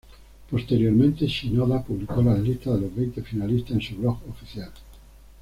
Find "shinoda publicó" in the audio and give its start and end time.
1.27-2.23